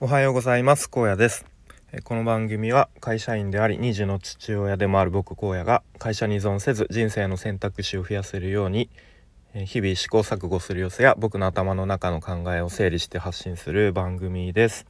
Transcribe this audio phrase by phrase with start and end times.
[0.00, 0.88] おはようございます。
[0.94, 1.44] 荒野です。
[2.04, 8.88] この番組は会社員であり2児の父親でもある僕荒野が会社に依存せず人生の選択肢を増やせるように
[9.54, 14.86] 日々試行錯誤する様子や僕の頭の中の考えを整理して発信する番組です。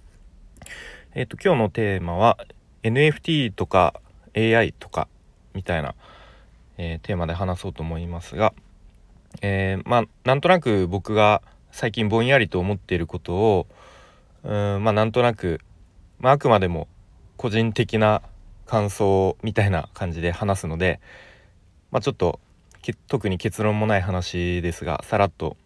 [1.14, 2.36] えっ、と今日のテーマは
[2.82, 3.94] NFT とか
[4.36, 5.08] AI とか
[5.54, 5.94] みたいな、
[6.76, 8.52] えー、テーマで話そうと思いますが、
[9.40, 11.40] えー、まあなんとなく僕が
[11.72, 13.66] 最近ぼんやりと思っていることを
[14.48, 15.60] うんまあなんとなく、
[16.18, 16.88] まあ、あくまでも
[17.36, 18.22] 個人的な
[18.66, 21.00] 感想みたいな感じで話すので、
[21.90, 22.40] まあ、ちょっと
[23.06, 25.58] 特に結論もない話ですがさらっと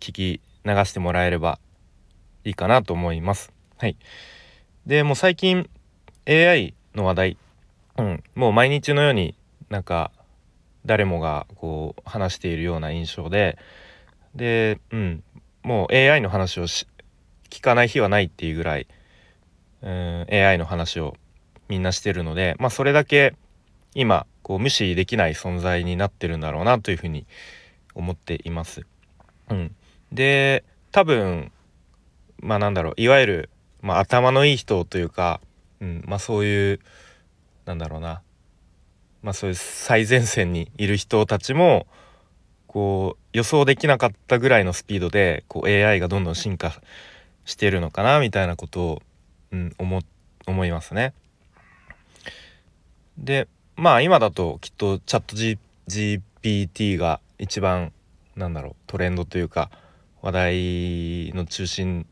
[0.00, 1.60] 聞き流してもらえれば
[2.44, 3.52] いいかなと思います。
[3.78, 3.96] はい、
[4.84, 5.70] でもう最近
[6.26, 7.36] AI の話題、
[7.98, 9.36] うん、もう毎日のように
[9.70, 10.10] なんか
[10.84, 13.58] 誰もがこう話しているような印象で
[14.34, 15.22] で、うん、
[15.62, 16.88] もう AI の話をし
[17.50, 18.86] 聞かない日はないっていうぐらい
[19.82, 21.16] うん AI の話を
[21.68, 23.34] みんなしてるのでまあそれだけ
[23.94, 27.26] 今こう無視できない存在になってるんだろうなというふうに
[27.94, 28.86] 思っています。
[29.50, 29.74] うん、
[30.12, 31.52] で多分
[32.40, 33.50] まあなんだろういわゆる、
[33.82, 35.40] まあ、頭のいい人というか、
[35.80, 36.80] うんまあ、そういう
[37.64, 38.22] なんだろうな、
[39.22, 41.86] まあ、そういう最前線にいる人たちも
[42.66, 46.82] こう予想できなかったぐらいのスピードでこう AI がどんどん進化して
[47.48, 49.02] してるのかなみたいなことを、
[49.52, 50.02] うん、思
[50.46, 51.14] 思いますね。
[53.16, 57.92] でまあ今だときっとチャット、G、GPT が一番
[58.36, 59.70] なんだろうトレンドというか
[60.20, 62.06] 話題の中心に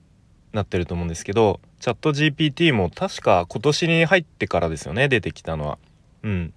[0.55, 5.79] なってると思うんですけどチャット GPT も確か今年に入ってからですよね出てきたのは。
[6.23, 6.55] うん、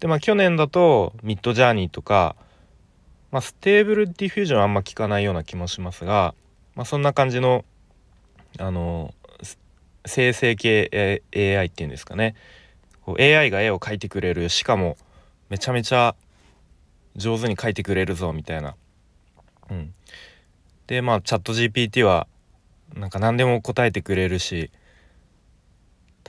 [0.00, 2.34] でまあ去年だと Midjourney とか、
[3.30, 6.34] まあ、 Stable Diffusion あんま聞かないような気もしますが、
[6.74, 7.64] まあ、そんな感じの
[8.58, 9.14] あの
[10.06, 12.34] 生成系 AI っていうんですかね。
[13.04, 14.96] こう AI が絵を描いてくれるしかも
[15.50, 16.14] めちゃめちゃ
[17.16, 18.76] 上手に描いてくれるぞみたいな。
[19.70, 19.94] うん、
[20.86, 22.26] でまあチャット GPT は
[22.94, 24.70] なんか何でも答えてくれるし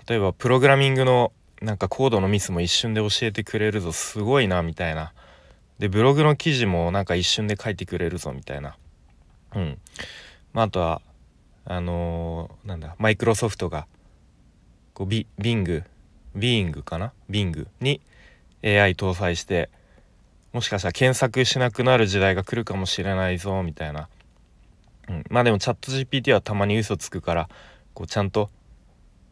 [0.07, 5.13] 例えばプログラミングのなんかコードのミスも一瞬で教えてくれるぞすごいなみたいな。
[5.79, 8.77] でブログの記事もなんか一瞬で書いてくれるぞみたいな。
[9.55, 9.77] うん。
[10.53, 11.01] まああとは
[11.65, 13.87] あのー、なんだマイクロソフトが
[14.93, 15.83] こうビビング
[16.35, 17.11] ビーングかな？
[17.29, 18.01] ビングに
[18.63, 19.69] AI 搭載して
[20.53, 24.09] もしかしたら検索しなくなる時代が来るかもしれないぞみたいな、
[25.09, 27.49] うん、まあでもチャット GPT はたまに嘘つくから
[27.93, 28.49] こうちゃんと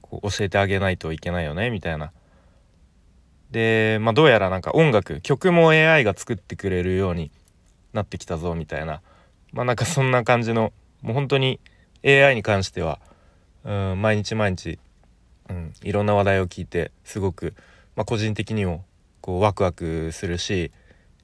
[0.01, 2.11] こう教えてあげないといけないよねみたいな。
[3.51, 7.31] でまあどうやらなんか音楽曲も AI が作ってくれるように
[7.93, 9.01] なってきたぞみたいな。
[9.51, 11.59] まあなんかそんな感じのもう本当に
[12.05, 12.99] AI に関しては、
[13.63, 14.79] うん、毎日毎日、
[15.49, 17.53] うん、いろんな話題を聞いてすごく、
[17.95, 18.83] まあ、個人的にも
[19.21, 20.71] こうワクワクするし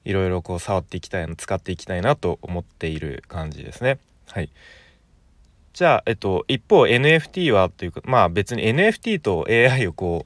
[0.04, 3.98] いろいろこう触っていきたいの使っていきたいなと思っている感じですね。
[4.26, 4.50] はい、
[5.74, 10.24] じゃあ、えっと、一方 NFT はというかまあ別に NFT と AI をこ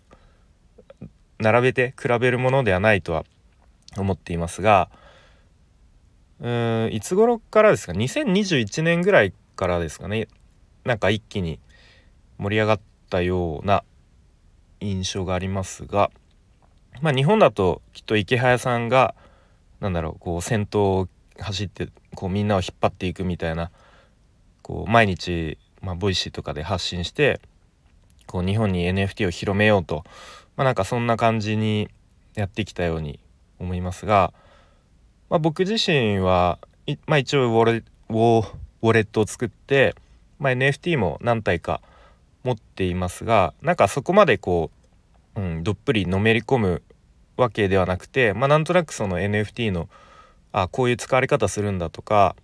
[1.03, 1.07] う
[1.39, 3.25] 並べて比べるものではないとは
[3.97, 4.89] 思っていますが
[6.41, 10.29] うんいつ頃からですか？2021年ぐらいからですかね。
[10.85, 11.59] なんか一気に
[12.39, 12.81] 盛り上がっ
[13.11, 13.85] たような
[14.81, 16.11] 印象がありますが
[17.01, 19.15] まあ日本だときっとイケハヤさんが
[19.81, 21.09] なんだろうこう先頭を
[21.39, 23.71] 走ってこうみんなを引っ張っていくみたいな
[24.63, 27.41] こう毎日、まあ、 Voicy とかで発信して
[28.27, 30.05] こう日本に NFT を広めようと、
[30.57, 31.89] まあ、なんかそんな感じに
[32.35, 33.21] やってきたように
[33.59, 34.33] 思いますが、
[35.31, 36.59] まあ、僕自身は、
[37.07, 37.73] まあ、一応ウォレ
[38.09, 38.47] ウォ
[38.83, 39.95] ウォレットを作って、
[40.45, 41.81] まあ、NFT も何体か
[42.43, 44.71] 持っていますがなんかそこまでこ
[45.37, 46.83] う、うん、どっぷりのめり込む
[47.39, 49.89] わけではなくて、まあ、なんとなくその NFT の
[50.53, 52.37] あこういう使われ方するんだとか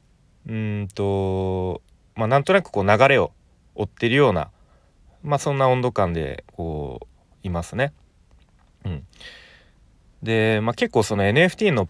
[0.48, 1.82] うんと、
[2.14, 3.32] まあ、なんとなくこう流れを
[3.74, 4.50] 追ってるような、
[5.22, 7.06] まあ、そんな温度感でこう
[7.46, 7.92] いますね。
[8.86, 9.06] うん、
[10.22, 11.86] で、まあ、結構その NFT の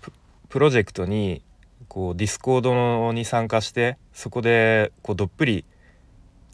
[0.48, 1.44] プロジェクトに
[1.86, 5.64] こう Discord に参加してそこでこうどっぷり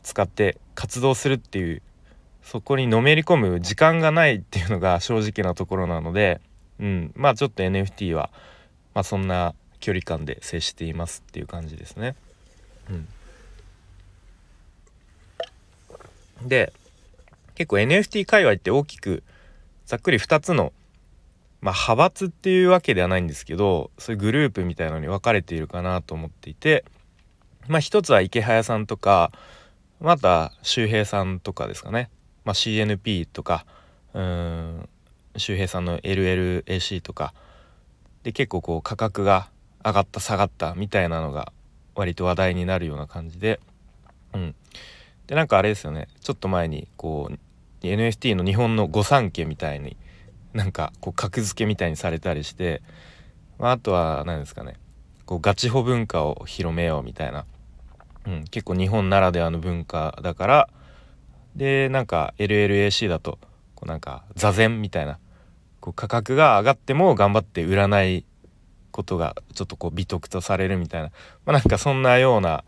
[0.07, 1.83] 使って活動するっていう
[2.41, 6.41] そこにのめり込む時間がないっていうのが 正直なところなので、
[6.79, 8.31] うん、まあちょっと NFT は、
[8.95, 12.15] まあ、そんな距離感で接していますっていう感じですね。
[12.89, 12.93] う
[16.45, 16.73] ん、で
[17.57, 19.25] 結構 NFT 界隈って大きく
[19.87, 20.73] ざっくり2つの
[21.63, 26.85] まあ、派閥っていうわけではないんですけどそういうグループみたいのに分かれているかなと思っていて、
[27.67, 29.33] まあ、一つは池早さんとか
[30.01, 32.11] また周平さんとかですかね、
[32.45, 33.67] まあ、CNP とか
[34.15, 34.89] うん
[35.37, 37.35] 周平さんの LLAC とか。
[38.23, 39.51] で結構こう価格が
[39.85, 41.53] 上がった下がったみたいなのが
[41.95, 43.61] 割と話題になるような感じで。
[44.35, 44.55] うん。
[45.29, 46.09] でなんかあれですよね。
[46.21, 47.39] ちょっと前にこう
[47.87, 49.97] NFT の日本の御三家みたいに
[50.55, 52.83] なんかこう格付けみたいにされたりして、
[53.59, 54.75] まあ、あとは何ですかね。
[55.25, 57.47] こうガチホ文化を広めようみたいな、
[58.27, 60.69] うん、結構日本ならではの文化だから
[61.55, 63.39] でなんか LLAC だと
[63.75, 65.19] こうなんか座禅みたいな
[65.81, 68.25] こう価格が上がっても頑張って売らない
[68.91, 71.11] ことがちょっとこう美徳とされるみたいな、
[71.45, 72.65] まあ、なんかそんなような、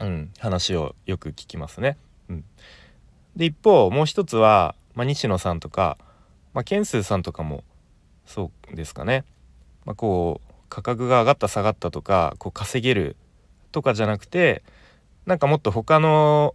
[0.00, 1.96] うん、話をよく聞きますね。
[2.28, 2.44] うん、
[3.36, 5.96] で一方もう一つは、まあ、西野さんとか、
[6.52, 7.64] まあ、ケンスーさんとかも
[8.26, 9.24] そうですかね。
[9.84, 13.16] まあ、こう価格が上がった下がったとかこう稼げる
[13.72, 14.62] とかじゃなくて
[15.26, 16.54] なんかもっと他の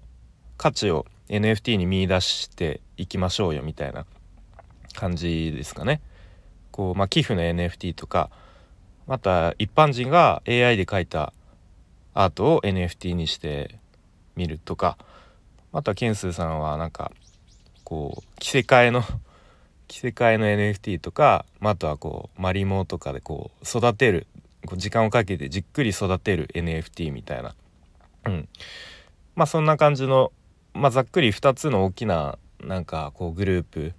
[0.58, 4.06] 価値を NFT に見出していきましょうよみたいな
[4.94, 6.02] 感じですかね。
[6.72, 8.30] こうまあ、寄付の NFT とか
[9.08, 11.34] また一般人が AI で描いた
[12.14, 13.78] アートを NFT にして
[14.36, 14.98] みるとか
[15.72, 17.12] またケンスーさんはなんか
[17.84, 19.04] こう着せ替えの
[19.88, 24.28] 着せ替えの NFT とか、まあ、あとはこうマリモとかでこう育てる
[24.72, 27.56] こう時間をかけてじっくり育てる NFT みたいな、
[28.26, 28.48] うん、
[29.36, 30.32] まあそんな感じの、
[30.74, 33.94] まあ、ざっくり2つの大きななんかこうグループ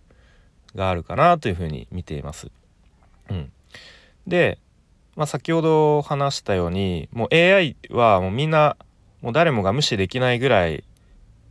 [0.74, 2.50] があるかなというふうに見ています。
[3.28, 3.52] うん、
[4.26, 4.58] で
[5.14, 8.78] まあ、先ほど話したようにもう AI はもうみんな
[9.20, 10.84] もう誰もが無視できないぐらい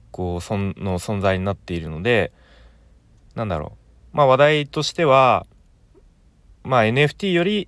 [0.09, 2.31] こうその存在になっているので
[3.35, 3.77] なんだろ
[4.13, 4.17] う。
[4.17, 5.45] まあ話題としては
[6.63, 7.67] まあ NFT より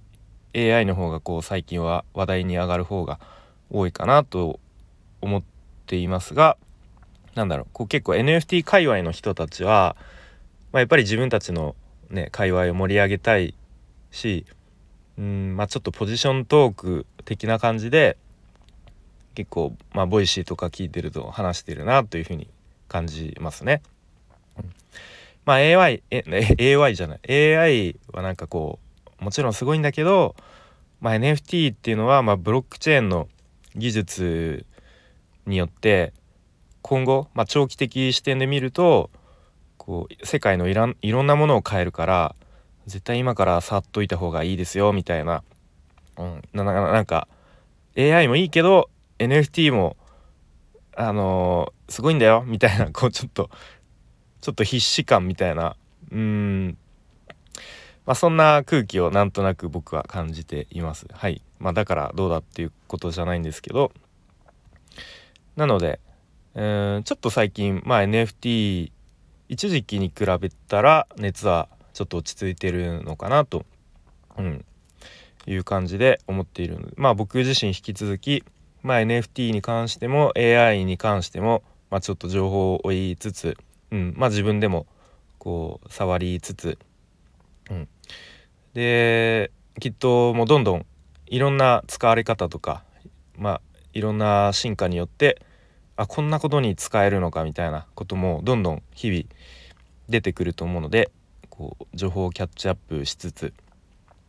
[0.56, 3.20] AI の方がこう最近は話題に上がる方が
[3.70, 4.60] 多いかなと
[5.22, 5.44] 思っ
[5.86, 6.58] ていますが
[7.36, 9.96] なんだろうこう結構 NFT 界隈の人たちは、
[10.72, 11.76] まあ、やっぱり自分たちの
[12.10, 13.56] ね界隈を盛り上げたい
[14.12, 14.46] し
[15.18, 18.18] うんまあちょっとポジショントーク的な感じで
[19.36, 22.48] 結構まあ Voicy とか聞いてると話してるなというふうに
[22.88, 23.82] 感じますね。
[25.46, 28.83] まあ AI AI じゃない AI はなんかこう
[29.24, 30.36] もちろんすごいんだけど、
[31.02, 33.28] まあ、NFT っていうのはまあブロックチェーンの
[33.76, 34.66] 技術
[35.46, 36.14] によって
[36.82, 39.10] 今後、まあ、長期的視点で見ると
[39.78, 42.36] こう世界のいらんいろんなものを変えるから
[42.86, 45.44] 絶対今から触っといた方がいいですよみたいな,、
[46.18, 47.28] うん、なななんか
[47.98, 48.90] AI もいいけど
[49.20, 49.98] NFT も
[50.96, 53.50] あのー、すごいんだよみたいなこうちょっと
[54.44, 55.78] ちょっと必死感みたいな。
[56.12, 56.78] うん。
[58.06, 61.08] まあそんな空気をなんとなく僕は感じています。
[61.12, 61.42] はい。
[61.60, 63.92] まあだからどうだっていうことじゃないんですけど。
[65.56, 66.00] なので
[66.56, 66.62] う
[67.00, 68.92] んちょっと最近まあ NFT
[69.50, 73.66] 一時期に比べたら熱はちょっと落ち着いてるのかなと、
[74.38, 74.66] うん、
[75.46, 76.94] いう感じで思っているので。
[76.98, 78.44] まあ僕自身引き続き、
[78.82, 83.58] まあ、NFT に関しても AI に関しても、まあ、ちょっと情報を追いつつ、
[83.92, 84.14] うん。
[84.18, 84.88] まあ、自分でも
[85.38, 86.78] こう触りつつ、
[87.70, 87.88] うん、
[88.74, 90.86] できっともうどんどん
[91.28, 92.84] いろんな使われ方とか
[93.38, 93.62] まあ
[93.94, 95.42] いろんな進化によって
[95.96, 99.24] あこんなことに使えるのかみたいなこともどんどん日々
[100.10, 101.12] 出てくると思うので
[101.50, 103.54] こう情報をキャッチアップしつつ、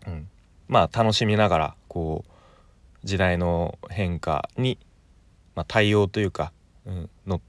[0.07, 0.29] うん、
[0.69, 4.79] まあ楽しみながらこう時代の変化に、
[5.55, 6.53] まあ、対応というか、
[6.87, 7.41] うん、の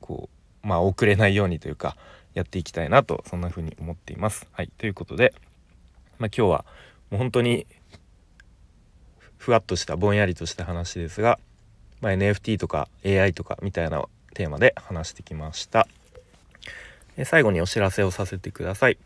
[0.00, 0.28] こ
[0.64, 1.96] うまあ遅れないようにというか
[2.34, 4.48] やっていきたいなとそんな風に思っています。
[4.52, 5.34] はい、ということで、
[6.20, 6.64] まあ、今日は
[7.10, 7.66] もう本当に
[9.38, 11.40] ふわっとしたぼんやりとした話ですが、
[12.02, 15.88] まあ、NFT とか AI とかみたいなテーマで話してきました。
[17.16, 18.98] え最後にお知らせをさせてください。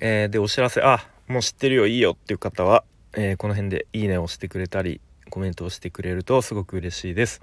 [0.00, 2.84] えー、でお知らせあもう知ってるよいいよっていう方は、
[3.14, 5.00] えー、この辺でいいねをしてくれたり
[5.30, 7.40] コメントをしてくれるとすごく嬉しいです。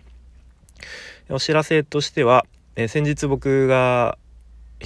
[1.29, 2.45] お知らせとしては、
[2.77, 4.17] えー、先日僕が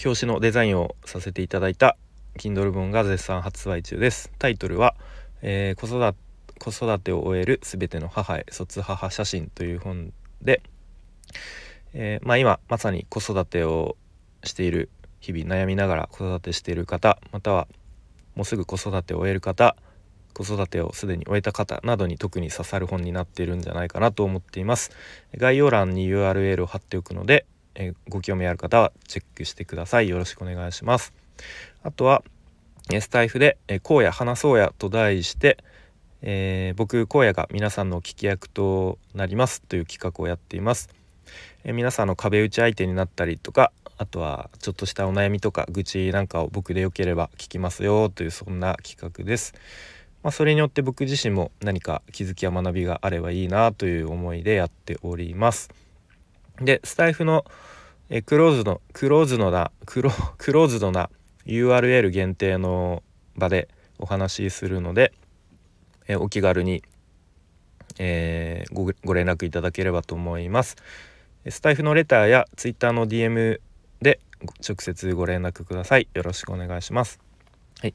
[0.03, 1.97] 表紙のデザインをさせていただいた
[2.37, 4.31] Kindle 本が絶賛発売中です。
[4.39, 4.95] タイトルは、
[5.41, 6.15] え子育
[6.59, 10.61] 子育てを終えるすべての母へ卒母写真という本で、
[11.93, 13.97] えまあ、今まさに子育てを
[14.43, 14.89] している
[15.19, 17.67] 日々悩みながら子育てしている方または
[18.35, 19.75] もうすぐ子育てを終える方
[20.33, 24.91] 子育てをすでに終えた方などに特に刺さる本になっているんじゃないかなと思っています。
[25.35, 30.09] 概要欄に URL を貼っておくので、えご興味ある方はチェックしてください。
[30.09, 31.26] よろしくお願いします。
[31.83, 32.23] あとは
[32.99, 35.57] スタイフで「荒野話そうや」と題して
[36.23, 40.89] えー、僕荒野が皆さんの聞き役となりますという企画をやっています
[41.63, 49.55] え皆さんの壁打ち相手になったりとかあとはちょっとしたお悩みとか愚痴なんかを僕でよければ聞きますよというそんな企画です。
[50.23, 55.69] まあ、それによって僕自身も何か気づきや学びがあればいいなという思いでやっております。
[56.61, 57.43] でスタイフの
[58.09, 61.09] えクローズのクローズのなクロクローズドな
[61.47, 63.01] URL 限定の
[63.35, 65.13] 場でお話しするので、
[66.07, 66.83] えお気軽に、
[67.97, 70.75] えー、ご連絡いただければと思います。
[71.49, 73.59] スタイフのレターや Twitter の DM
[74.01, 74.19] で
[74.67, 76.07] 直接ご連絡ください。
[76.13, 77.19] よろしくお願いします。
[77.81, 77.93] はい、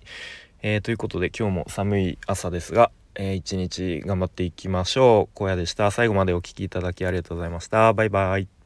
[0.63, 5.45] えー、ということで今日も寒い朝ですが、えー、一日頑張っていきましょう。
[5.45, 5.91] 荒野でした。
[5.91, 7.93] 最後までお聴きいただきありがとうございました。
[7.93, 8.62] バイバイ。